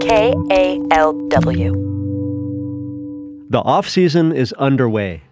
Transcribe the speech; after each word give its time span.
K 0.00 0.32
A 0.50 0.80
L 0.92 1.12
W. 1.28 1.72
The 3.50 3.62
offseason 3.62 4.34
is 4.34 4.52
underway. 4.54 5.22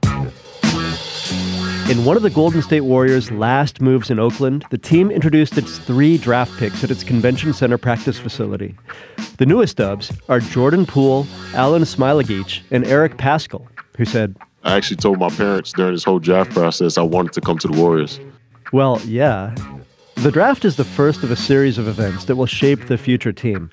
In 1.90 2.04
one 2.04 2.18
of 2.18 2.22
the 2.22 2.30
Golden 2.30 2.60
State 2.60 2.82
Warriors' 2.82 3.30
last 3.30 3.80
moves 3.80 4.10
in 4.10 4.18
Oakland, 4.18 4.66
the 4.70 4.76
team 4.76 5.10
introduced 5.10 5.56
its 5.56 5.78
three 5.78 6.18
draft 6.18 6.54
picks 6.58 6.84
at 6.84 6.90
its 6.90 7.02
convention 7.02 7.54
center 7.54 7.78
practice 7.78 8.18
facility. 8.18 8.74
The 9.38 9.46
newest 9.46 9.78
dubs 9.78 10.12
are 10.28 10.40
Jordan 10.40 10.84
Poole, 10.84 11.24
Alen 11.52 11.86
Smailagic, 11.86 12.60
and 12.70 12.86
Eric 12.86 13.16
Paschall, 13.16 13.66
who 13.96 14.04
said, 14.04 14.36
I 14.64 14.76
actually 14.76 14.98
told 14.98 15.18
my 15.18 15.30
parents 15.30 15.72
during 15.72 15.94
this 15.94 16.04
whole 16.04 16.18
draft 16.18 16.50
process 16.50 16.98
I 16.98 17.02
wanted 17.02 17.32
to 17.32 17.40
come 17.40 17.56
to 17.58 17.68
the 17.68 17.80
Warriors. 17.80 18.20
Well, 18.72 19.00
yeah. 19.06 19.54
The 20.16 20.30
draft 20.30 20.66
is 20.66 20.76
the 20.76 20.84
first 20.84 21.22
of 21.22 21.30
a 21.30 21.36
series 21.36 21.78
of 21.78 21.88
events 21.88 22.24
that 22.26 22.36
will 22.36 22.44
shape 22.44 22.88
the 22.88 22.98
future 22.98 23.32
team. 23.32 23.70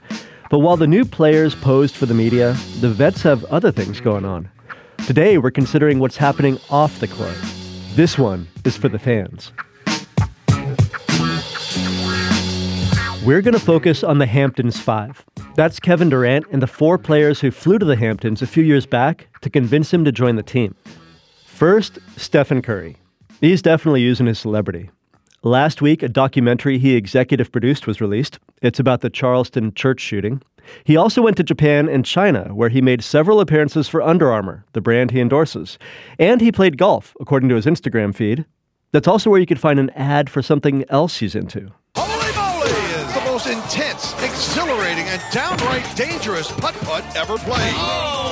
But 0.55 0.59
while 0.59 0.77
the 0.77 0.87
new 0.87 1.03
players 1.03 1.53
posed 1.53 1.97
for 1.97 2.05
the 2.05 2.13
media, 2.13 2.53
the 2.79 2.87
vets 2.87 3.21
have 3.23 3.43
other 3.51 3.73
things 3.73 3.99
going 3.99 4.23
on. 4.23 4.49
Today, 5.05 5.37
we're 5.37 5.51
considering 5.51 5.99
what's 5.99 6.15
happening 6.15 6.61
off 6.69 7.01
the 7.01 7.09
court. 7.09 7.35
This 7.95 8.17
one 8.17 8.47
is 8.63 8.77
for 8.77 8.87
the 8.87 8.97
fans. 8.97 9.51
We're 13.25 13.41
going 13.41 13.53
to 13.53 13.59
focus 13.59 14.01
on 14.01 14.19
the 14.19 14.25
Hamptons 14.25 14.79
Five. 14.79 15.25
That's 15.55 15.77
Kevin 15.77 16.07
Durant 16.07 16.45
and 16.53 16.61
the 16.61 16.67
four 16.67 16.97
players 16.97 17.41
who 17.41 17.51
flew 17.51 17.77
to 17.77 17.85
the 17.85 17.97
Hamptons 17.97 18.41
a 18.41 18.47
few 18.47 18.63
years 18.63 18.85
back 18.85 19.27
to 19.41 19.49
convince 19.49 19.93
him 19.93 20.05
to 20.05 20.11
join 20.13 20.37
the 20.37 20.41
team. 20.41 20.73
First, 21.47 21.99
Stephen 22.15 22.61
Curry. 22.61 22.95
He's 23.41 23.61
definitely 23.61 24.03
using 24.03 24.27
his 24.27 24.39
celebrity. 24.39 24.89
Last 25.45 25.79
week, 25.79 26.01
a 26.01 26.09
documentary 26.09 26.79
he 26.79 26.95
executive 26.95 27.51
produced 27.51 27.85
was 27.85 28.01
released. 28.01 28.39
It's 28.63 28.79
about 28.79 29.01
the 29.01 29.11
Charleston 29.11 29.75
church 29.75 30.01
shooting. 30.01 30.41
He 30.85 30.97
also 30.97 31.21
went 31.21 31.37
to 31.37 31.43
Japan 31.43 31.87
and 31.87 32.03
China, 32.03 32.45
where 32.51 32.69
he 32.69 32.81
made 32.81 33.03
several 33.03 33.39
appearances 33.39 33.87
for 33.87 34.01
Under 34.01 34.31
Armour, 34.31 34.65
the 34.73 34.81
brand 34.81 35.11
he 35.11 35.21
endorses. 35.21 35.77
And 36.17 36.41
he 36.41 36.51
played 36.51 36.79
golf, 36.79 37.15
according 37.19 37.49
to 37.49 37.55
his 37.55 37.67
Instagram 37.67 38.15
feed. 38.15 38.45
That's 38.91 39.07
also 39.07 39.29
where 39.29 39.39
you 39.39 39.45
could 39.45 39.59
find 39.59 39.77
an 39.77 39.91
ad 39.91 40.31
for 40.31 40.41
something 40.41 40.83
else 40.89 41.17
he's 41.17 41.35
into. 41.35 41.71
Holey 41.95 42.35
Moley 42.35 42.71
is 42.71 43.13
the 43.13 43.21
most 43.25 43.45
intense, 43.45 44.13
exhilarating, 44.23 45.05
and 45.05 45.21
downright 45.31 45.85
dangerous 45.95 46.51
putt-putt 46.53 47.05
ever 47.15 47.37
played. 47.37 47.75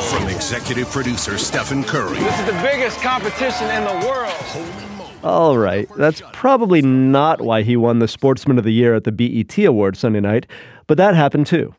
From 0.10 0.28
executive 0.30 0.90
producer 0.90 1.38
Stephen 1.38 1.84
Curry. 1.84 2.18
This 2.18 2.40
is 2.40 2.46
the 2.48 2.60
biggest 2.64 3.00
competition 3.02 3.70
in 3.70 3.84
the 3.84 4.08
world. 4.08 4.93
All 5.24 5.58
right, 5.58 5.88
that's 5.96 6.22
probably 6.34 6.82
not 6.82 7.40
why 7.40 7.62
he 7.62 7.78
won 7.78 8.00
the 8.00 8.10
Sportsman 8.10 8.58
of 8.58 8.66
the 8.66 8.74
Year 8.74 8.94
at 8.94 9.06
the 9.06 9.12
BET 9.12 9.58
Awards 9.60 10.00
Sunday 10.00 10.20
night, 10.20 10.46
but 10.86 10.98
that 10.98 11.16
happened 11.16 11.48
too. 11.48 11.74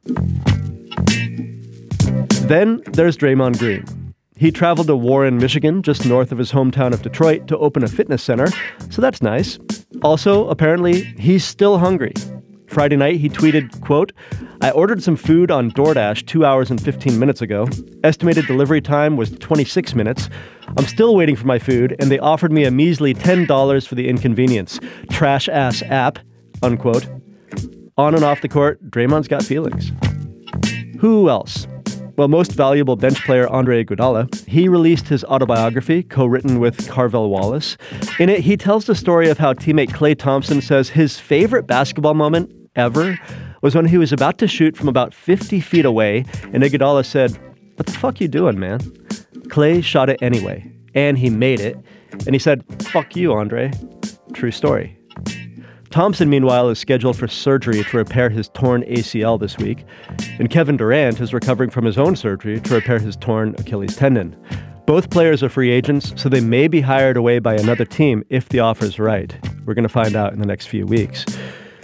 Then 2.48 2.82
there's 2.92 3.18
Draymond 3.18 3.58
Green. 3.58 3.84
He 4.36 4.50
traveled 4.50 4.86
to 4.86 4.96
Warren, 4.96 5.36
Michigan, 5.36 5.82
just 5.82 6.06
north 6.06 6.32
of 6.32 6.38
his 6.38 6.52
hometown 6.52 6.94
of 6.94 7.02
Detroit, 7.02 7.46
to 7.48 7.58
open 7.58 7.84
a 7.84 7.88
fitness 7.88 8.22
center, 8.22 8.46
so 8.88 9.02
that's 9.02 9.20
nice. 9.20 9.58
Also, 10.02 10.48
apparently, 10.48 11.02
he's 11.18 11.44
still 11.44 11.78
hungry. 11.78 12.14
Friday 12.66 12.96
night, 12.96 13.20
he 13.20 13.28
tweeted, 13.28 13.78
quote, 13.82 14.12
I 14.64 14.70
ordered 14.70 15.02
some 15.02 15.16
food 15.16 15.50
on 15.50 15.70
DoorDash 15.72 16.26
two 16.26 16.46
hours 16.46 16.70
and 16.70 16.80
15 16.80 17.18
minutes 17.18 17.42
ago. 17.42 17.68
Estimated 18.02 18.46
delivery 18.46 18.80
time 18.80 19.14
was 19.14 19.30
26 19.30 19.94
minutes. 19.94 20.30
I'm 20.78 20.86
still 20.86 21.14
waiting 21.14 21.36
for 21.36 21.46
my 21.46 21.58
food, 21.58 21.94
and 21.98 22.10
they 22.10 22.18
offered 22.18 22.50
me 22.50 22.64
a 22.64 22.70
measly 22.70 23.12
$10 23.12 23.86
for 23.86 23.94
the 23.94 24.08
inconvenience. 24.08 24.80
Trash 25.10 25.50
ass 25.50 25.82
app, 25.82 26.18
unquote. 26.62 27.06
On 27.98 28.14
and 28.14 28.24
off 28.24 28.40
the 28.40 28.48
court, 28.48 28.82
Draymond's 28.90 29.28
got 29.28 29.42
feelings. 29.42 29.92
Who 30.98 31.28
else? 31.28 31.66
Well, 32.16 32.28
most 32.28 32.52
valuable 32.52 32.96
bench 32.96 33.22
player 33.26 33.46
Andre 33.48 33.84
Iguodala, 33.84 34.48
he 34.48 34.70
released 34.70 35.08
his 35.08 35.24
autobiography, 35.24 36.04
co-written 36.04 36.58
with 36.58 36.88
Carvel 36.88 37.28
Wallace. 37.28 37.76
In 38.18 38.30
it, 38.30 38.40
he 38.40 38.56
tells 38.56 38.86
the 38.86 38.94
story 38.94 39.28
of 39.28 39.36
how 39.36 39.52
teammate 39.52 39.90
Klay 39.90 40.18
Thompson 40.18 40.62
says 40.62 40.88
his 40.88 41.20
favorite 41.20 41.66
basketball 41.66 42.14
moment 42.14 42.50
ever 42.76 43.18
was 43.64 43.74
when 43.74 43.86
he 43.86 43.96
was 43.96 44.12
about 44.12 44.36
to 44.36 44.46
shoot 44.46 44.76
from 44.76 44.88
about 44.88 45.14
50 45.14 45.58
feet 45.58 45.86
away, 45.86 46.26
and 46.52 46.62
Iguodala 46.62 47.02
said, 47.02 47.32
"What 47.76 47.86
the 47.86 47.92
fuck 47.92 48.20
you 48.20 48.28
doing, 48.28 48.58
man?" 48.58 48.78
Klay 49.48 49.82
shot 49.82 50.10
it 50.10 50.18
anyway, 50.20 50.70
and 50.94 51.16
he 51.16 51.30
made 51.30 51.60
it, 51.60 51.74
and 52.26 52.34
he 52.34 52.38
said, 52.38 52.62
"Fuck 52.82 53.16
you, 53.16 53.32
Andre." 53.32 53.70
True 54.34 54.50
story. 54.50 54.98
Thompson, 55.88 56.28
meanwhile, 56.28 56.68
is 56.68 56.78
scheduled 56.78 57.16
for 57.16 57.26
surgery 57.26 57.82
to 57.82 57.96
repair 57.96 58.28
his 58.28 58.48
torn 58.48 58.84
ACL 58.86 59.38
this 59.38 59.56
week, 59.56 59.84
and 60.38 60.50
Kevin 60.50 60.76
Durant 60.76 61.18
is 61.22 61.32
recovering 61.32 61.70
from 61.70 61.86
his 61.86 61.96
own 61.96 62.16
surgery 62.16 62.60
to 62.60 62.74
repair 62.74 62.98
his 62.98 63.16
torn 63.16 63.54
Achilles 63.58 63.96
tendon. 63.96 64.36
Both 64.86 65.08
players 65.08 65.42
are 65.42 65.48
free 65.48 65.70
agents, 65.70 66.12
so 66.20 66.28
they 66.28 66.42
may 66.42 66.68
be 66.68 66.82
hired 66.82 67.16
away 67.16 67.38
by 67.38 67.54
another 67.54 67.86
team 67.86 68.24
if 68.28 68.50
the 68.50 68.60
offer 68.60 68.84
is 68.84 68.98
right. 68.98 69.34
We're 69.64 69.72
going 69.72 69.84
to 69.84 69.88
find 69.88 70.14
out 70.14 70.34
in 70.34 70.40
the 70.40 70.46
next 70.46 70.66
few 70.66 70.84
weeks. 70.84 71.24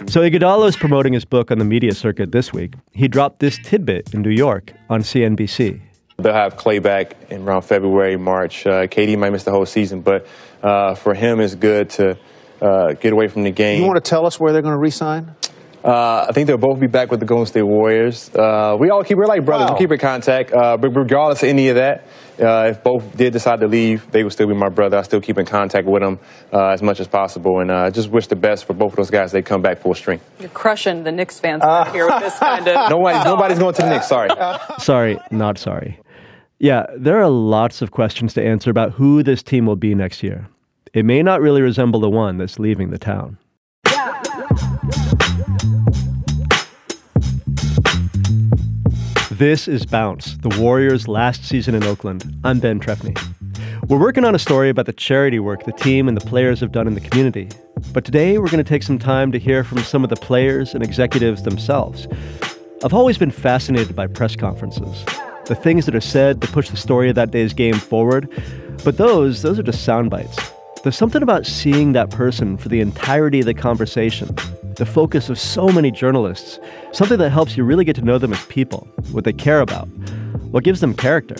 So 0.07 0.19
Iguodala 0.21 0.67
is 0.67 0.75
promoting 0.75 1.13
his 1.13 1.23
book 1.23 1.51
on 1.51 1.59
the 1.59 1.63
media 1.65 1.93
circuit 1.93 2.31
this 2.31 2.51
week. 2.51 2.73
He 2.91 3.07
dropped 3.07 3.39
this 3.39 3.57
tidbit 3.63 4.13
in 4.13 4.21
New 4.21 4.31
York 4.31 4.73
on 4.89 5.01
CNBC. 5.01 5.79
They'll 6.17 6.33
have 6.33 6.57
Klay 6.57 6.81
back 6.81 7.15
in 7.29 7.43
around 7.43 7.61
February, 7.61 8.17
March. 8.17 8.67
Uh, 8.67 8.87
KD 8.87 9.17
might 9.17 9.29
miss 9.29 9.43
the 9.43 9.51
whole 9.51 9.65
season, 9.65 10.01
but 10.01 10.27
uh, 10.61 10.95
for 10.95 11.13
him, 11.13 11.39
it's 11.39 11.55
good 11.55 11.89
to 11.91 12.17
uh, 12.61 12.93
get 12.93 13.13
away 13.13 13.27
from 13.27 13.43
the 13.43 13.51
game. 13.51 13.81
You 13.81 13.87
want 13.87 14.03
to 14.03 14.09
tell 14.09 14.25
us 14.25 14.39
where 14.39 14.51
they're 14.51 14.61
going 14.61 14.73
to 14.73 14.77
resign? 14.77 15.35
Uh, 15.83 16.27
I 16.29 16.31
think 16.33 16.47
they'll 16.47 16.57
both 16.57 16.79
be 16.79 16.87
back 16.87 17.09
with 17.09 17.19
the 17.19 17.25
Golden 17.25 17.47
State 17.47 17.63
Warriors. 17.63 18.29
Uh, 18.35 18.77
we 18.79 18.89
all 18.89 19.03
keep 19.03 19.17
we're 19.17 19.25
like 19.25 19.43
brothers. 19.43 19.69
Wow. 19.69 19.73
We 19.73 19.79
keep 19.79 19.91
in 19.91 19.99
contact. 19.99 20.53
Uh, 20.53 20.77
but 20.77 20.89
regardless 20.89 21.41
of 21.41 21.49
any 21.49 21.69
of 21.69 21.75
that, 21.75 22.05
uh, 22.39 22.69
if 22.69 22.83
both 22.83 23.15
did 23.17 23.33
decide 23.33 23.59
to 23.61 23.67
leave, 23.67 24.09
they 24.11 24.23
would 24.23 24.31
still 24.31 24.47
be 24.47 24.53
my 24.53 24.69
brother. 24.69 24.97
I 24.97 25.01
still 25.01 25.21
keep 25.21 25.37
in 25.37 25.45
contact 25.45 25.87
with 25.87 26.01
them 26.01 26.19
uh, 26.53 26.69
as 26.69 26.81
much 26.81 26.99
as 26.99 27.07
possible, 27.07 27.59
and 27.59 27.71
uh, 27.71 27.89
just 27.89 28.09
wish 28.09 28.27
the 28.27 28.35
best 28.35 28.65
for 28.65 28.73
both 28.73 28.93
of 28.93 28.97
those 28.97 29.09
guys. 29.09 29.31
They 29.31 29.41
come 29.41 29.61
back 29.61 29.79
full 29.79 29.93
strength. 29.93 30.23
You're 30.39 30.49
crushing 30.49 31.03
the 31.03 31.11
Knicks 31.11 31.39
fans 31.39 31.61
back 31.61 31.93
here 31.93 32.05
with 32.05 32.19
this 32.21 32.37
kind 32.37 32.67
of. 32.67 32.75
Nobody, 32.89 33.23
nobody's 33.23 33.59
going 33.59 33.73
to 33.75 33.81
the 33.81 33.89
Knicks. 33.89 34.07
Sorry. 34.07 34.29
Sorry, 34.79 35.17
not 35.31 35.57
sorry. 35.57 35.99
Yeah, 36.59 36.85
there 36.95 37.19
are 37.19 37.29
lots 37.29 37.81
of 37.81 37.89
questions 37.91 38.35
to 38.35 38.43
answer 38.43 38.69
about 38.69 38.93
who 38.93 39.23
this 39.23 39.41
team 39.41 39.65
will 39.65 39.75
be 39.75 39.95
next 39.95 40.21
year. 40.21 40.47
It 40.93 41.05
may 41.05 41.23
not 41.23 41.41
really 41.41 41.61
resemble 41.61 41.99
the 41.99 42.09
one 42.09 42.37
that's 42.37 42.59
leaving 42.59 42.91
the 42.91 42.99
town. 42.99 43.37
This 49.41 49.67
is 49.67 49.87
Bounce, 49.87 50.37
the 50.37 50.55
Warriors' 50.61 51.07
last 51.07 51.43
season 51.45 51.73
in 51.73 51.83
Oakland. 51.83 52.31
I'm 52.43 52.59
Ben 52.59 52.79
Trefny. 52.79 53.19
We're 53.87 53.99
working 53.99 54.23
on 54.23 54.35
a 54.35 54.37
story 54.37 54.69
about 54.69 54.85
the 54.85 54.93
charity 54.93 55.39
work 55.39 55.63
the 55.63 55.71
team 55.71 56.07
and 56.07 56.15
the 56.15 56.23
players 56.23 56.59
have 56.59 56.71
done 56.71 56.85
in 56.85 56.93
the 56.93 57.01
community. 57.01 57.49
But 57.91 58.05
today 58.05 58.37
we're 58.37 58.51
going 58.51 58.63
to 58.63 58.69
take 58.69 58.83
some 58.83 58.99
time 58.99 59.31
to 59.31 59.39
hear 59.39 59.63
from 59.63 59.79
some 59.79 60.03
of 60.03 60.11
the 60.11 60.15
players 60.15 60.75
and 60.75 60.83
executives 60.83 61.41
themselves. 61.41 62.07
I've 62.83 62.93
always 62.93 63.17
been 63.17 63.31
fascinated 63.31 63.95
by 63.95 64.05
press 64.05 64.35
conferences, 64.35 65.03
the 65.45 65.55
things 65.55 65.87
that 65.87 65.95
are 65.95 66.01
said 66.01 66.39
to 66.43 66.47
push 66.49 66.69
the 66.69 66.77
story 66.77 67.09
of 67.09 67.15
that 67.15 67.31
day's 67.31 67.53
game 67.53 67.79
forward. 67.79 68.29
But 68.83 68.97
those, 68.97 69.41
those 69.41 69.57
are 69.57 69.63
just 69.63 69.83
sound 69.83 70.11
bites. 70.11 70.37
There's 70.83 70.95
something 70.95 71.23
about 71.23 71.47
seeing 71.47 71.93
that 71.93 72.11
person 72.11 72.57
for 72.57 72.69
the 72.69 72.79
entirety 72.79 73.39
of 73.39 73.47
the 73.47 73.55
conversation, 73.55 74.35
the 74.81 74.85
focus 74.87 75.29
of 75.29 75.37
so 75.37 75.67
many 75.67 75.91
journalists, 75.91 76.59
something 76.91 77.19
that 77.19 77.29
helps 77.29 77.55
you 77.55 77.63
really 77.63 77.85
get 77.85 77.95
to 77.95 78.01
know 78.01 78.17
them 78.17 78.33
as 78.33 78.43
people, 78.47 78.87
what 79.11 79.23
they 79.23 79.31
care 79.31 79.61
about, 79.61 79.85
what 80.49 80.63
gives 80.63 80.79
them 80.79 80.95
character. 80.95 81.35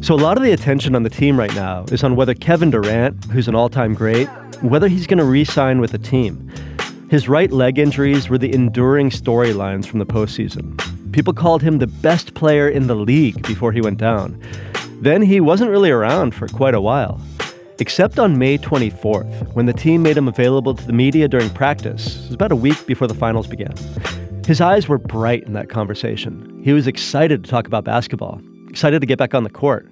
So 0.00 0.16
a 0.16 0.18
lot 0.18 0.36
of 0.36 0.42
the 0.42 0.50
attention 0.50 0.96
on 0.96 1.04
the 1.04 1.08
team 1.08 1.38
right 1.38 1.54
now 1.54 1.84
is 1.92 2.02
on 2.02 2.16
whether 2.16 2.34
Kevin 2.34 2.72
Durant, 2.72 3.24
who's 3.26 3.46
an 3.46 3.54
all-time 3.54 3.94
great, 3.94 4.26
whether 4.62 4.88
he's 4.88 5.06
going 5.06 5.18
to 5.18 5.24
re-sign 5.24 5.80
with 5.80 5.92
the 5.92 5.98
team. 5.98 6.52
His 7.08 7.28
right 7.28 7.52
leg 7.52 7.78
injuries 7.78 8.28
were 8.28 8.36
the 8.36 8.52
enduring 8.52 9.10
storylines 9.10 9.86
from 9.86 10.00
the 10.00 10.04
postseason. 10.04 10.76
People 11.12 11.34
called 11.34 11.62
him 11.62 11.78
the 11.78 11.86
best 11.86 12.34
player 12.34 12.68
in 12.68 12.88
the 12.88 12.96
league 12.96 13.46
before 13.46 13.70
he 13.70 13.80
went 13.80 13.98
down. 13.98 14.42
Then 15.00 15.22
he 15.22 15.40
wasn't 15.40 15.70
really 15.70 15.92
around 15.92 16.34
for 16.34 16.48
quite 16.48 16.74
a 16.74 16.80
while. 16.80 17.20
Except 17.78 18.18
on 18.18 18.38
May 18.38 18.56
24th, 18.56 19.54
when 19.54 19.66
the 19.66 19.72
team 19.74 20.02
made 20.02 20.16
him 20.16 20.28
available 20.28 20.74
to 20.74 20.86
the 20.86 20.94
media 20.94 21.28
during 21.28 21.50
practice, 21.50 22.16
it 22.16 22.22
was 22.22 22.34
about 22.34 22.50
a 22.50 22.56
week 22.56 22.86
before 22.86 23.06
the 23.06 23.14
finals 23.14 23.46
began. 23.46 23.74
His 24.46 24.62
eyes 24.62 24.88
were 24.88 24.96
bright 24.96 25.42
in 25.42 25.52
that 25.52 25.68
conversation. 25.68 26.58
He 26.64 26.72
was 26.72 26.86
excited 26.86 27.44
to 27.44 27.50
talk 27.50 27.66
about 27.66 27.84
basketball, 27.84 28.40
excited 28.68 29.00
to 29.00 29.06
get 29.06 29.18
back 29.18 29.34
on 29.34 29.44
the 29.44 29.50
court. 29.50 29.86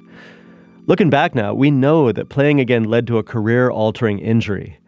Looking 0.86 1.10
back 1.10 1.34
now, 1.34 1.52
we 1.52 1.70
know 1.70 2.10
that 2.10 2.31
playing 2.31 2.58
again 2.58 2.84
led 2.84 3.06
to 3.08 3.19
a 3.19 3.22
career 3.22 3.70
altering 3.70 4.19
injury. 4.19 4.78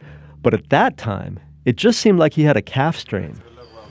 But 0.43 0.55
at 0.55 0.71
that 0.71 0.97
time, 0.97 1.39
it 1.67 1.77
just 1.77 2.01
seemed 2.01 2.19
like 2.19 2.33
he 2.33 2.45
had 2.45 2.57
a 2.57 2.63
calf 2.63 2.97
strain. 2.97 3.43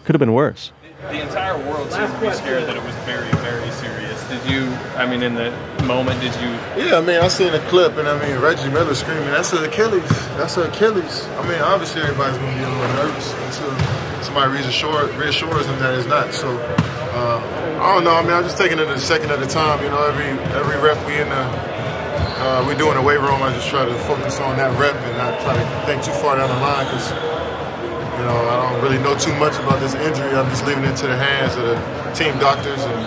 Could 0.06 0.16
have 0.16 0.20
been 0.20 0.34
worse. 0.34 0.72
The 1.02 1.22
entire 1.22 1.58
world 1.70 1.92
seems 1.92 2.12
to 2.12 2.20
be 2.22 2.32
scared 2.32 2.64
that 2.64 2.76
it 2.76 2.84
was 2.84 2.96
very, 3.06 3.30
very 3.44 3.70
serious. 3.72 4.15
Did 4.30 4.44
you, 4.50 4.66
I 4.98 5.06
mean, 5.06 5.22
in 5.22 5.36
the 5.36 5.54
moment, 5.86 6.20
did 6.20 6.34
you? 6.42 6.50
Yeah, 6.84 6.98
I 6.98 7.02
mean, 7.02 7.22
I 7.22 7.28
seen 7.28 7.52
the 7.52 7.60
clip, 7.70 7.98
and 7.98 8.08
I 8.08 8.18
mean, 8.18 8.42
Reggie 8.42 8.70
Miller 8.70 8.96
screaming, 8.96 9.26
"That's 9.26 9.54
an 9.54 9.64
Achilles! 9.64 10.10
That's 10.38 10.58
an 10.58 10.64
Achilles!" 10.64 11.28
I 11.38 11.48
mean, 11.48 11.62
obviously 11.62 12.02
everybody's 12.02 12.38
gonna 12.38 12.58
be 12.58 12.64
a 12.64 12.70
little 12.70 13.06
nervous 13.06 13.34
until 13.46 14.24
somebody 14.24 14.52
reassures, 14.54 15.14
reassures 15.16 15.68
them 15.68 15.78
that 15.80 15.94
it's 15.94 16.08
not. 16.08 16.34
So, 16.34 16.50
uh, 17.14 17.38
I 17.80 17.94
don't 17.94 18.04
know. 18.04 18.16
I 18.16 18.24
mean, 18.24 18.34
I'm 18.34 18.44
just 18.44 18.58
taking 18.58 18.80
it 18.80 18.88
a 18.88 19.00
second 19.00 19.30
at 19.30 19.42
a 19.42 19.48
time. 19.48 19.84
You 19.84 19.90
know, 19.90 20.02
every 20.04 20.26
every 20.58 20.82
rep 20.82 20.98
we 21.06 21.22
in 21.22 21.30
the 21.30 21.46
uh, 22.42 22.66
we 22.68 22.76
do 22.76 22.90
in 22.90 22.96
the 22.96 23.02
weight 23.02 23.20
room, 23.20 23.42
I 23.42 23.54
just 23.54 23.70
try 23.70 23.86
to 23.86 23.96
focus 24.10 24.40
on 24.40 24.58
that 24.58 24.74
rep 24.80 24.96
and 24.96 25.18
not 25.18 25.40
try 25.42 25.54
to 25.54 25.66
think 25.86 26.04
too 26.04 26.12
far 26.18 26.36
down 26.36 26.50
the 26.50 26.62
line 26.66 26.86
because 26.86 27.14
you 28.18 28.26
know 28.26 28.38
I 28.50 28.74
don't 28.74 28.82
really 28.82 29.02
know 29.06 29.14
too 29.18 29.34
much 29.38 29.54
about 29.62 29.80
this 29.80 29.94
injury. 29.96 30.34
I'm 30.34 30.50
just 30.50 30.66
leaving 30.66 30.84
it 30.84 30.98
to 30.98 31.08
the 31.08 31.18
hands 31.18 31.56
of 31.56 31.64
the 31.64 31.78
team 32.18 32.38
doctors, 32.40 32.82
and 32.82 33.02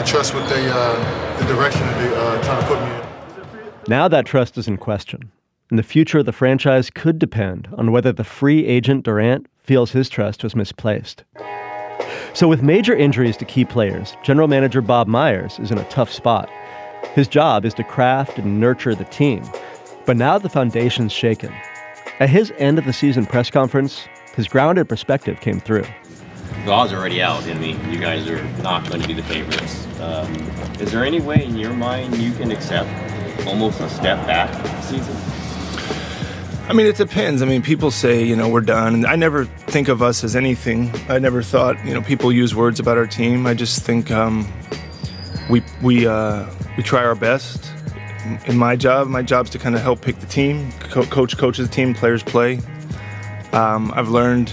I 0.00 0.02
trust 0.02 0.32
what 0.32 0.48
they 0.48 0.66
uh, 0.66 1.36
the 1.36 1.44
direction 1.44 1.82
that 1.82 1.98
they 1.98 2.16
uh, 2.16 2.42
trying 2.42 2.62
to 2.62 2.66
put 2.66 2.80
me 2.80 3.66
in. 3.66 3.72
Now 3.86 4.08
that 4.08 4.24
trust 4.24 4.56
is 4.56 4.66
in 4.66 4.78
question, 4.78 5.30
and 5.68 5.78
the 5.78 5.82
future 5.82 6.20
of 6.20 6.24
the 6.24 6.32
franchise 6.32 6.88
could 6.88 7.18
depend 7.18 7.68
on 7.76 7.92
whether 7.92 8.10
the 8.10 8.24
free 8.24 8.64
agent 8.64 9.04
Durant 9.04 9.46
feels 9.62 9.90
his 9.90 10.08
trust 10.08 10.42
was 10.42 10.56
misplaced. 10.56 11.24
So, 12.32 12.48
with 12.48 12.62
major 12.62 12.96
injuries 12.96 13.36
to 13.36 13.44
key 13.44 13.66
players, 13.66 14.16
general 14.22 14.48
manager 14.48 14.80
Bob 14.80 15.06
Myers 15.06 15.58
is 15.58 15.70
in 15.70 15.76
a 15.76 15.88
tough 15.90 16.10
spot. 16.10 16.48
His 17.12 17.28
job 17.28 17.66
is 17.66 17.74
to 17.74 17.84
craft 17.84 18.38
and 18.38 18.58
nurture 18.58 18.94
the 18.94 19.04
team, 19.04 19.44
but 20.06 20.16
now 20.16 20.38
the 20.38 20.48
foundation's 20.48 21.12
shaken. 21.12 21.52
At 22.20 22.30
his 22.30 22.54
end 22.56 22.78
of 22.78 22.86
the 22.86 22.94
season 22.94 23.26
press 23.26 23.50
conference, 23.50 24.08
his 24.34 24.48
grounded 24.48 24.88
perspective 24.88 25.42
came 25.42 25.60
through. 25.60 25.84
Are 26.66 26.88
already 26.88 27.20
out. 27.20 27.42
I 27.44 27.54
mean, 27.54 27.78
you 27.90 27.98
guys 27.98 28.28
are 28.28 28.42
not 28.62 28.88
going 28.88 29.00
to 29.00 29.08
be 29.08 29.14
the 29.14 29.22
favorites. 29.22 29.86
Um, 30.00 30.32
is 30.78 30.92
there 30.92 31.04
any 31.04 31.20
way 31.20 31.44
in 31.44 31.56
your 31.56 31.72
mind 31.72 32.16
you 32.16 32.32
can 32.32 32.50
accept 32.50 32.88
almost 33.46 33.80
a 33.80 33.88
step 33.88 34.24
back 34.26 34.50
season? 34.84 35.16
I 36.68 36.72
mean, 36.72 36.86
it 36.86 36.96
depends. 36.96 37.42
I 37.42 37.46
mean, 37.46 37.62
people 37.62 37.90
say, 37.90 38.22
you 38.22 38.36
know, 38.36 38.48
we're 38.48 38.60
done. 38.60 38.94
And 38.94 39.06
I 39.06 39.16
never 39.16 39.46
think 39.46 39.88
of 39.88 40.02
us 40.02 40.22
as 40.22 40.36
anything. 40.36 40.94
I 41.08 41.18
never 41.18 41.42
thought, 41.42 41.84
you 41.84 41.92
know, 41.92 42.02
people 42.02 42.30
use 42.30 42.54
words 42.54 42.78
about 42.78 42.96
our 42.96 43.06
team. 43.06 43.46
I 43.46 43.54
just 43.54 43.82
think 43.82 44.10
um, 44.12 44.46
we 45.50 45.62
we 45.82 46.06
uh, 46.06 46.46
we 46.76 46.84
try 46.84 47.04
our 47.04 47.16
best. 47.16 47.72
In 48.46 48.56
my 48.56 48.76
job, 48.76 49.08
my 49.08 49.22
job 49.22 49.46
is 49.46 49.50
to 49.50 49.58
kind 49.58 49.74
of 49.74 49.80
help 49.80 50.02
pick 50.02 50.20
the 50.20 50.26
team, 50.26 50.70
Co- 50.78 51.04
coach 51.06 51.36
coaches 51.36 51.68
the 51.68 51.74
team, 51.74 51.94
players 51.94 52.22
play. 52.22 52.60
Um, 53.52 53.90
I've 53.96 54.10
learned 54.10 54.52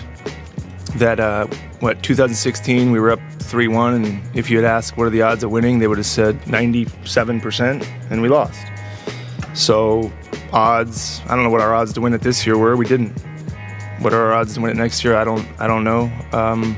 that 0.96 1.20
uh, 1.20 1.48
what 1.80 2.02
2016 2.04 2.92
we 2.92 3.00
were 3.00 3.12
up 3.12 3.20
3-1, 3.40 3.96
and 3.96 4.36
if 4.36 4.50
you 4.50 4.58
had 4.58 4.66
asked 4.66 4.98
what 4.98 5.08
are 5.08 5.10
the 5.10 5.22
odds 5.22 5.44
of 5.44 5.52
winning, 5.52 5.80
they 5.80 5.88
would 5.88 5.98
have 5.98 6.08
said 6.08 6.40
97%, 6.42 7.88
and 8.10 8.22
we 8.22 8.30
lost. 8.30 8.60
So 9.54 10.12
odds, 10.54 11.22
I 11.26 11.36
don't 11.36 11.44
know 11.44 11.50
what 11.50 11.62
our 11.62 11.74
odds 11.74 11.94
to 11.94 12.02
win 12.02 12.14
it 12.14 12.22
this 12.22 12.46
year 12.46 12.58
were. 12.58 12.76
We 12.76 12.86
didn't. 12.86 13.20
What 14.00 14.14
are 14.14 14.26
our 14.28 14.34
odds 14.34 14.54
to 14.54 14.62
win 14.62 14.72
it 14.72 14.78
next 14.78 15.04
year? 15.04 15.16
I 15.16 15.24
don't. 15.24 15.48
I 15.60 15.68
don't 15.68 15.84
know. 15.84 16.12
Um, 16.32 16.78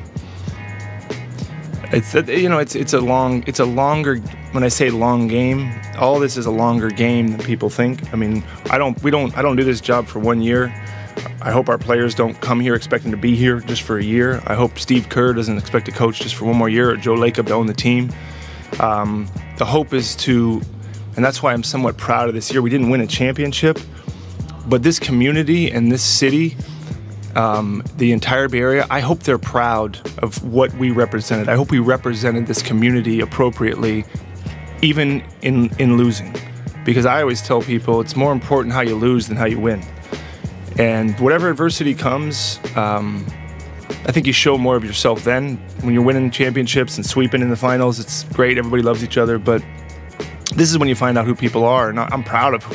it's 1.91 2.11
that 2.11 2.27
you 2.27 2.47
know 2.49 2.59
it's 2.59 2.75
it's 2.75 2.93
a 2.93 2.99
long 2.99 3.43
it's 3.47 3.59
a 3.59 3.65
longer 3.65 4.17
when 4.51 4.63
I 4.63 4.67
say 4.67 4.91
long 4.91 5.27
game 5.27 5.73
all 5.97 6.19
this 6.19 6.37
is 6.37 6.45
a 6.45 6.51
longer 6.51 6.89
game 6.89 7.29
than 7.29 7.39
people 7.41 7.69
think 7.69 8.13
I 8.13 8.15
mean 8.15 8.43
I 8.69 8.77
don't 8.77 9.01
we 9.01 9.09
don't 9.09 9.35
I 9.35 9.41
don't 9.41 9.55
do 9.55 9.63
this 9.63 9.81
job 9.81 10.05
for 10.05 10.19
one 10.19 10.41
year 10.41 10.67
I 11.41 11.51
hope 11.51 11.69
our 11.69 11.77
players 11.77 12.15
don't 12.15 12.39
come 12.41 12.59
here 12.59 12.75
expecting 12.75 13.11
to 13.11 13.17
be 13.17 13.35
here 13.35 13.59
just 13.59 13.81
for 13.81 13.97
a 13.97 14.03
year 14.03 14.41
I 14.47 14.55
hope 14.55 14.79
Steve 14.79 15.09
Kerr 15.09 15.33
doesn't 15.33 15.57
expect 15.57 15.85
to 15.85 15.91
coach 15.91 16.19
just 16.19 16.35
for 16.35 16.45
one 16.45 16.55
more 16.55 16.69
year 16.69 16.89
or 16.91 16.97
Joe 16.97 17.15
Lacob 17.15 17.47
to 17.47 17.53
own 17.53 17.67
the 17.67 17.73
team 17.73 18.11
um, 18.79 19.27
the 19.57 19.65
hope 19.65 19.93
is 19.93 20.15
to 20.17 20.61
and 21.15 21.25
that's 21.25 21.41
why 21.41 21.53
I'm 21.53 21.63
somewhat 21.63 21.97
proud 21.97 22.29
of 22.29 22.35
this 22.35 22.51
year 22.51 22.61
we 22.61 22.69
didn't 22.69 22.89
win 22.89 23.01
a 23.01 23.07
championship 23.07 23.79
but 24.67 24.83
this 24.83 24.99
community 24.99 25.71
and 25.71 25.91
this 25.91 26.03
city 26.03 26.55
um, 27.35 27.83
the 27.97 28.11
entire 28.11 28.49
Bay 28.49 28.59
Area, 28.59 28.87
I 28.89 28.99
hope 28.99 29.19
they're 29.19 29.37
proud 29.37 29.99
of 30.19 30.43
what 30.43 30.73
we 30.73 30.91
represented. 30.91 31.49
I 31.49 31.55
hope 31.55 31.71
we 31.71 31.79
represented 31.79 32.47
this 32.47 32.61
community 32.61 33.21
appropriately, 33.21 34.05
even 34.81 35.23
in, 35.41 35.69
in 35.77 35.97
losing. 35.97 36.35
Because 36.85 37.05
I 37.05 37.21
always 37.21 37.41
tell 37.41 37.61
people 37.61 38.01
it's 38.01 38.15
more 38.15 38.31
important 38.31 38.73
how 38.73 38.81
you 38.81 38.95
lose 38.95 39.27
than 39.27 39.37
how 39.37 39.45
you 39.45 39.59
win. 39.59 39.83
And 40.79 41.19
whatever 41.19 41.49
adversity 41.49 41.93
comes, 41.93 42.57
um, 42.77 43.25
I 44.05 44.13
think 44.13 44.25
you 44.25 44.31
show 44.31 44.57
more 44.57 44.77
of 44.77 44.85
yourself 44.85 45.25
then. 45.25 45.57
When 45.81 45.93
you're 45.93 46.03
winning 46.03 46.31
championships 46.31 46.95
and 46.95 47.05
sweeping 47.05 47.41
in 47.41 47.49
the 47.49 47.57
finals, 47.57 47.99
it's 47.99 48.23
great. 48.23 48.57
Everybody 48.57 48.81
loves 48.81 49.03
each 49.03 49.17
other. 49.17 49.37
But 49.37 49.61
this 50.55 50.71
is 50.71 50.77
when 50.77 50.87
you 50.87 50.95
find 50.95 51.17
out 51.17 51.25
who 51.25 51.35
people 51.35 51.65
are. 51.65 51.89
And 51.89 51.99
I'm 51.99 52.23
proud 52.23 52.53
of, 52.53 52.65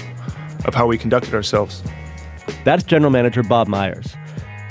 of 0.66 0.74
how 0.74 0.86
we 0.86 0.98
conducted 0.98 1.34
ourselves. 1.34 1.82
That's 2.64 2.82
General 2.82 3.10
Manager 3.10 3.42
Bob 3.42 3.68
Myers. 3.68 4.14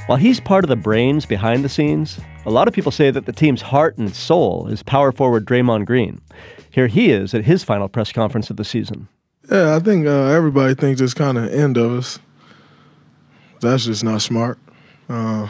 While 0.05 0.19
he's 0.19 0.39
part 0.39 0.63
of 0.63 0.69
the 0.69 0.75
brains 0.75 1.25
behind 1.25 1.65
the 1.65 1.69
scenes, 1.69 2.19
a 2.45 2.51
lot 2.51 2.67
of 2.67 2.73
people 2.73 2.91
say 2.91 3.09
that 3.09 3.25
the 3.25 3.31
team's 3.31 3.63
heart 3.63 3.97
and 3.97 4.13
soul 4.13 4.67
is 4.67 4.83
power 4.83 5.11
forward 5.11 5.45
Draymond 5.45 5.85
Green. 5.85 6.21
Here 6.69 6.87
he 6.87 7.09
is 7.09 7.33
at 7.33 7.45
his 7.45 7.63
final 7.63 7.87
press 7.87 8.11
conference 8.11 8.51
of 8.51 8.57
the 8.57 8.65
season. 8.65 9.07
Yeah, 9.49 9.75
I 9.75 9.79
think 9.79 10.05
uh, 10.05 10.25
everybody 10.25 10.75
thinks 10.75 11.01
it's 11.01 11.15
kind 11.15 11.37
of 11.37 11.51
end 11.51 11.77
of 11.77 11.93
us. 11.93 12.19
That's 13.63 13.85
just 13.85 14.03
not 14.03 14.21
smart. 14.21 14.59
Uh, 15.09 15.47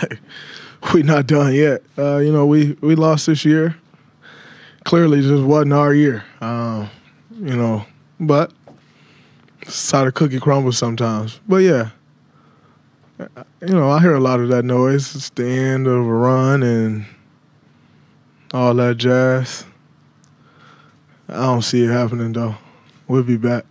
we 0.94 1.02
not 1.02 1.26
done 1.26 1.54
yet. 1.54 1.82
Uh, 1.96 2.18
you 2.18 2.32
know, 2.32 2.46
we, 2.46 2.76
we 2.80 2.94
lost 2.94 3.26
this 3.26 3.44
year. 3.44 3.76
Clearly, 4.84 5.22
just 5.22 5.44
wasn't 5.44 5.72
our 5.72 5.94
year. 5.94 6.24
Uh, 6.40 6.88
you 7.40 7.56
know, 7.56 7.84
but 8.20 8.52
how 9.90 10.04
the 10.04 10.12
cookie 10.12 10.40
crumbles 10.40 10.76
sometimes. 10.76 11.40
But 11.48 11.58
yeah, 11.58 11.90
you 13.18 13.74
know, 13.74 13.90
I 13.90 14.00
hear 14.00 14.14
a 14.14 14.20
lot 14.20 14.40
of 14.40 14.48
that 14.48 14.64
noise. 14.64 15.14
It's 15.14 15.30
the 15.30 15.46
end 15.46 15.86
of 15.86 15.94
a 15.94 16.02
run 16.02 16.62
and 16.62 17.06
all 18.52 18.74
that 18.74 18.96
jazz. 18.96 19.64
I 21.28 21.46
don't 21.46 21.62
see 21.62 21.84
it 21.84 21.90
happening 21.90 22.32
though. 22.32 22.56
We'll 23.06 23.22
be 23.22 23.36
back. 23.36 23.64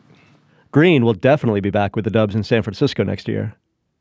Green 0.71 1.03
will 1.03 1.13
definitely 1.13 1.59
be 1.59 1.69
back 1.69 1.95
with 1.95 2.05
the 2.05 2.11
Dubs 2.11 2.33
in 2.33 2.43
San 2.43 2.63
Francisco 2.63 3.03
next 3.03 3.27
year. 3.27 3.53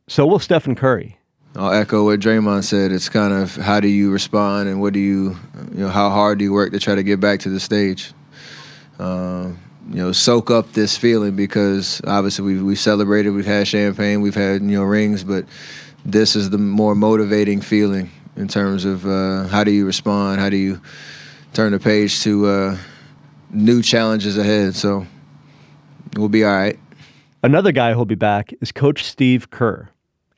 So 0.06 0.26
will 0.26 0.38
Stephen 0.38 0.74
Curry. 0.74 1.18
I'll 1.56 1.72
echo 1.72 2.04
what 2.04 2.20
Draymond 2.20 2.62
said. 2.62 2.92
It's 2.92 3.08
kind 3.08 3.32
of 3.32 3.56
how 3.56 3.80
do 3.80 3.88
you 3.88 4.12
respond 4.12 4.68
and 4.68 4.80
what 4.80 4.92
do 4.92 5.00
you, 5.00 5.36
you 5.72 5.80
know, 5.80 5.88
how 5.88 6.10
hard 6.10 6.38
do 6.38 6.44
you 6.44 6.52
work 6.52 6.70
to 6.72 6.78
try 6.78 6.94
to 6.94 7.02
get 7.02 7.18
back 7.18 7.40
to 7.40 7.48
the 7.48 7.58
stage? 7.58 8.12
Um, 9.00 9.58
you 9.88 9.96
know, 9.96 10.12
soak 10.12 10.50
up 10.52 10.72
this 10.72 10.96
feeling 10.96 11.34
because 11.34 12.00
obviously 12.06 12.44
we 12.44 12.62
we 12.62 12.76
celebrated, 12.76 13.30
we've 13.30 13.46
had 13.46 13.66
champagne, 13.66 14.20
we've 14.20 14.36
had 14.36 14.62
you 14.62 14.76
know 14.78 14.84
rings, 14.84 15.24
but 15.24 15.44
this 16.04 16.36
is 16.36 16.50
the 16.50 16.58
more 16.58 16.94
motivating 16.94 17.60
feeling 17.60 18.10
in 18.36 18.46
terms 18.46 18.84
of 18.84 19.04
uh, 19.04 19.48
how 19.48 19.64
do 19.64 19.72
you 19.72 19.84
respond, 19.84 20.40
how 20.40 20.48
do 20.48 20.56
you 20.56 20.80
turn 21.52 21.72
the 21.72 21.80
page 21.80 22.20
to 22.22 22.46
uh, 22.46 22.78
new 23.50 23.82
challenges 23.82 24.38
ahead. 24.38 24.76
So 24.76 25.06
we'll 26.16 26.28
be 26.28 26.44
all 26.44 26.52
right. 26.52 26.78
Another 27.42 27.72
guy 27.72 27.94
who'll 27.94 28.04
be 28.04 28.14
back 28.14 28.52
is 28.60 28.72
Coach 28.72 29.04
Steve 29.04 29.50
Kerr. 29.50 29.88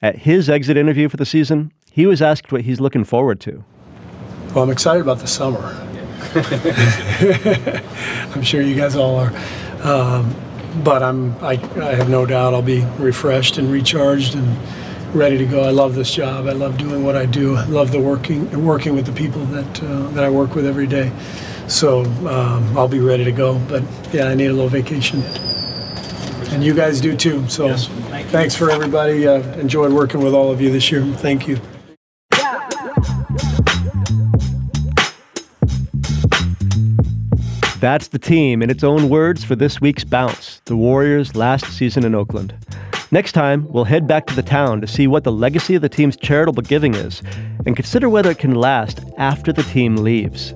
At 0.00 0.18
his 0.18 0.48
exit 0.48 0.76
interview 0.76 1.08
for 1.08 1.16
the 1.16 1.26
season, 1.26 1.72
he 1.90 2.06
was 2.06 2.22
asked 2.22 2.52
what 2.52 2.62
he's 2.62 2.80
looking 2.80 3.04
forward 3.04 3.40
to. 3.40 3.64
Well, 4.54 4.64
I'm 4.64 4.70
excited 4.70 5.02
about 5.02 5.18
the 5.18 5.26
summer. 5.26 5.60
I'm 8.34 8.42
sure 8.42 8.62
you 8.62 8.74
guys 8.74 8.96
all 8.96 9.16
are. 9.16 9.32
Um, 9.82 10.34
but 10.82 11.02
I'm, 11.02 11.32
I, 11.44 11.52
I 11.80 11.94
have 11.94 12.08
no 12.08 12.24
doubt 12.24 12.54
I'll 12.54 12.62
be 12.62 12.84
refreshed 12.98 13.58
and 13.58 13.70
recharged 13.70 14.34
and 14.34 14.56
ready 15.14 15.38
to 15.38 15.44
go. 15.44 15.62
I 15.62 15.70
love 15.70 15.94
this 15.94 16.12
job. 16.12 16.46
I 16.46 16.52
love 16.52 16.78
doing 16.78 17.04
what 17.04 17.16
I 17.16 17.26
do. 17.26 17.56
I 17.56 17.64
love 17.66 17.92
the 17.92 18.00
working 18.00 18.64
working 18.64 18.94
with 18.94 19.06
the 19.06 19.12
people 19.12 19.44
that 19.46 19.82
uh, 19.82 20.08
that 20.10 20.24
I 20.24 20.30
work 20.30 20.54
with 20.54 20.66
every 20.66 20.86
day. 20.86 21.12
So 21.68 22.04
um, 22.26 22.76
I'll 22.76 22.88
be 22.88 23.00
ready 23.00 23.24
to 23.24 23.32
go. 23.32 23.58
But 23.68 23.82
yeah, 24.12 24.28
I 24.28 24.34
need 24.34 24.46
a 24.46 24.52
little 24.52 24.68
vacation, 24.68 25.22
and 26.52 26.62
you 26.62 26.74
guys 26.74 27.00
do 27.00 27.16
too. 27.16 27.48
So 27.48 27.66
yes, 27.66 27.88
thank 27.88 28.28
thanks 28.28 28.54
for 28.54 28.70
everybody. 28.70 29.26
Uh, 29.26 29.40
enjoyed 29.58 29.92
working 29.92 30.20
with 30.22 30.34
all 30.34 30.50
of 30.50 30.60
you 30.60 30.70
this 30.70 30.90
year. 30.90 31.04
Thank 31.04 31.48
you. 31.48 31.58
That's 37.80 38.08
the 38.08 38.18
team 38.20 38.62
in 38.62 38.70
its 38.70 38.84
own 38.84 39.08
words 39.08 39.42
for 39.42 39.56
this 39.56 39.80
week's 39.80 40.04
bounce, 40.04 40.60
the 40.66 40.76
Warriors' 40.76 41.34
last 41.34 41.66
season 41.66 42.04
in 42.04 42.14
Oakland. 42.14 42.54
Next 43.10 43.32
time, 43.32 43.66
we'll 43.68 43.84
head 43.84 44.06
back 44.06 44.26
to 44.26 44.36
the 44.36 44.42
town 44.42 44.80
to 44.82 44.86
see 44.86 45.08
what 45.08 45.24
the 45.24 45.32
legacy 45.32 45.74
of 45.74 45.82
the 45.82 45.88
team's 45.88 46.16
charitable 46.16 46.62
giving 46.62 46.94
is 46.94 47.22
and 47.66 47.74
consider 47.74 48.08
whether 48.08 48.30
it 48.30 48.38
can 48.38 48.54
last 48.54 49.00
after 49.18 49.52
the 49.52 49.64
team 49.64 49.96
leaves. 49.96 50.54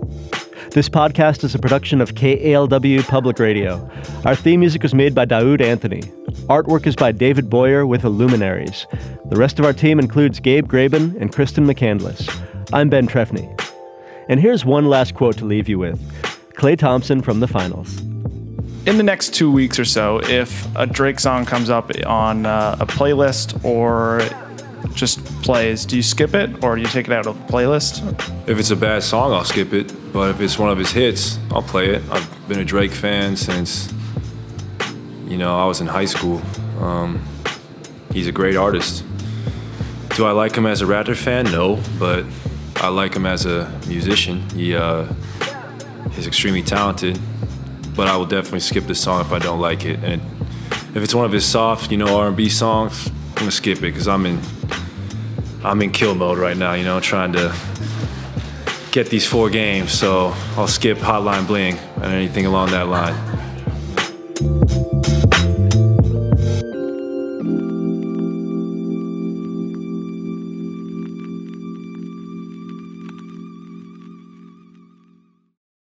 This 0.76 0.90
podcast 0.90 1.42
is 1.42 1.54
a 1.54 1.58
production 1.58 2.02
of 2.02 2.16
KALW 2.16 3.08
Public 3.08 3.38
Radio. 3.38 3.90
Our 4.26 4.36
theme 4.36 4.60
music 4.60 4.82
was 4.82 4.92
made 4.92 5.14
by 5.14 5.24
Daoud 5.24 5.62
Anthony. 5.62 6.02
Artwork 6.50 6.86
is 6.86 6.94
by 6.94 7.12
David 7.12 7.48
Boyer 7.48 7.86
with 7.86 8.04
Illuminaries. 8.04 8.86
The 9.30 9.36
rest 9.36 9.58
of 9.58 9.64
our 9.64 9.72
team 9.72 9.98
includes 9.98 10.38
Gabe 10.38 10.68
Graben 10.68 11.16
and 11.18 11.32
Kristen 11.32 11.64
McCandless. 11.64 12.28
I'm 12.74 12.90
Ben 12.90 13.08
Trefny. 13.08 13.48
And 14.28 14.38
here's 14.38 14.66
one 14.66 14.84
last 14.90 15.14
quote 15.14 15.38
to 15.38 15.46
leave 15.46 15.66
you 15.66 15.78
with 15.78 15.98
Klay 16.56 16.76
Thompson 16.76 17.22
from 17.22 17.40
the 17.40 17.48
finals. 17.48 17.98
In 18.84 18.98
the 18.98 19.02
next 19.02 19.32
two 19.32 19.50
weeks 19.50 19.78
or 19.78 19.86
so, 19.86 20.20
if 20.24 20.68
a 20.76 20.86
Drake 20.86 21.20
song 21.20 21.46
comes 21.46 21.70
up 21.70 21.90
on 22.04 22.44
uh, 22.44 22.76
a 22.80 22.86
playlist 22.86 23.64
or 23.64 24.20
just 24.94 25.24
plays, 25.42 25.84
do 25.84 25.96
you 25.96 26.02
skip 26.02 26.34
it 26.34 26.62
or 26.64 26.76
do 26.76 26.82
you 26.82 26.88
take 26.88 27.06
it 27.06 27.12
out 27.12 27.26
of 27.26 27.36
the 27.38 27.52
playlist? 27.52 28.02
If 28.48 28.58
it's 28.58 28.70
a 28.70 28.76
bad 28.76 29.02
song, 29.02 29.32
I'll 29.32 29.44
skip 29.44 29.72
it. 29.72 29.92
But 30.12 30.30
if 30.30 30.40
it's 30.40 30.58
one 30.58 30.70
of 30.70 30.78
his 30.78 30.90
hits, 30.90 31.38
I'll 31.50 31.62
play 31.62 31.90
it. 31.90 32.02
I've 32.10 32.48
been 32.48 32.58
a 32.58 32.64
Drake 32.64 32.92
fan 32.92 33.36
since, 33.36 33.92
you 35.26 35.36
know, 35.36 35.58
I 35.58 35.66
was 35.66 35.80
in 35.80 35.86
high 35.86 36.04
school. 36.04 36.42
Um, 36.80 37.22
he's 38.12 38.26
a 38.26 38.32
great 38.32 38.56
artist. 38.56 39.04
Do 40.16 40.24
I 40.24 40.30
like 40.30 40.56
him 40.56 40.66
as 40.66 40.80
a 40.80 40.86
Raptor 40.86 41.16
fan? 41.16 41.44
No, 41.44 41.78
but 41.98 42.24
I 42.76 42.88
like 42.88 43.14
him 43.14 43.26
as 43.26 43.44
a 43.44 43.70
musician. 43.86 44.48
He 44.50 44.74
uh, 44.74 45.06
he's 46.12 46.26
extremely 46.26 46.62
talented. 46.62 47.18
But 47.94 48.08
I 48.08 48.16
will 48.16 48.26
definitely 48.26 48.60
skip 48.60 48.86
the 48.86 48.94
song 48.94 49.20
if 49.22 49.32
I 49.32 49.38
don't 49.38 49.60
like 49.60 49.84
it. 49.84 49.98
And 50.04 50.20
if 50.94 51.02
it's 51.02 51.14
one 51.14 51.24
of 51.24 51.32
his 51.32 51.44
soft, 51.44 51.90
you 51.90 51.96
know, 51.96 52.18
R&B 52.18 52.48
songs, 52.48 53.08
I'm 53.08 53.34
gonna 53.34 53.50
skip 53.50 53.78
it 53.78 53.82
because 53.82 54.08
I'm 54.08 54.24
in 54.26 54.38
I'm 55.66 55.82
in 55.82 55.90
kill 55.90 56.14
mode 56.14 56.38
right 56.38 56.56
now. 56.56 56.74
You 56.74 56.84
know, 56.84 57.00
trying 57.00 57.32
to 57.32 57.52
get 58.92 59.10
these 59.10 59.26
four 59.26 59.50
games. 59.50 59.90
So 59.90 60.32
I'll 60.56 60.68
skip 60.68 60.98
Hotline 60.98 61.46
Bling 61.48 61.76
and 61.96 62.04
anything 62.04 62.46
along 62.46 62.70
that 62.70 62.86
line. 62.86 63.35